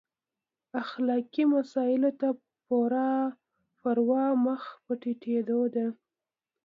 اخلاقي 0.81 1.43
مسایلو 1.55 2.11
ته 2.19 2.27
پروا 3.81 4.25
مخ 4.45 4.63
په 4.85 4.93
تتېدو 5.01 5.61
ده. 5.75 5.85